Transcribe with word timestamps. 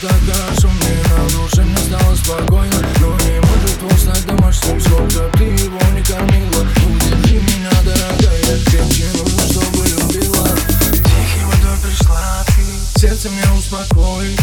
тогда 0.00 0.34
шумно, 0.60 1.02
на 1.10 1.24
душе 1.30 1.62
мне 1.62 1.76
стало 1.78 2.14
спокойно 2.14 2.80
Но 3.00 3.10
не 3.26 3.40
может 3.40 3.82
он 3.82 3.98
стать 3.98 4.26
домашним, 4.26 4.80
сколько 4.80 5.28
ты 5.36 5.44
его 5.64 5.80
не 5.94 6.02
кормила 6.02 6.66
Удержи 6.86 7.34
меня, 7.40 7.70
дорогая, 7.84 8.64
крепче 8.66 9.06
нужно, 9.16 9.42
чтобы 9.50 9.86
любила 9.86 10.48
Тихим 10.92 11.48
водой 11.50 11.76
пришла 11.82 12.44
ты, 12.46 13.00
сердце 13.00 13.28
меня 13.30 13.52
успокой 13.54 14.36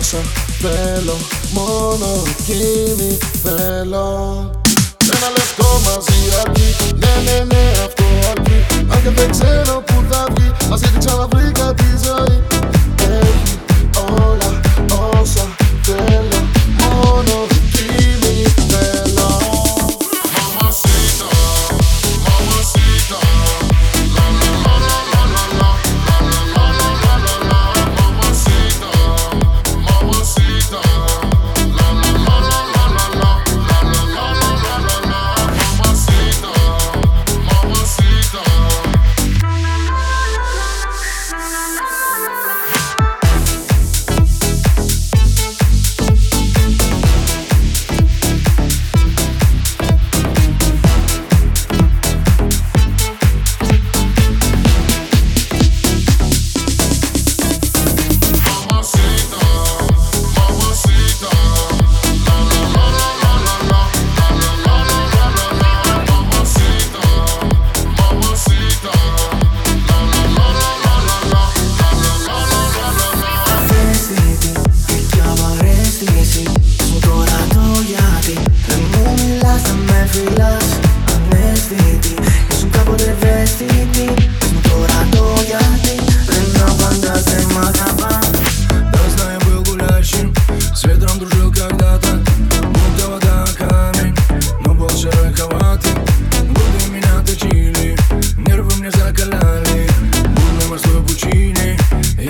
όσα 0.00 0.18
θέλω 0.60 1.16
Μόνο 1.52 2.22
εκείνη 2.38 3.18
θέλω 3.42 4.20
Ένα 5.14 5.28
λεπτό 5.36 5.66
μαζί 5.84 6.18
αρκεί 6.44 6.74
Ναι 6.98 7.22
ναι 7.32 7.44
ναι 7.44 7.59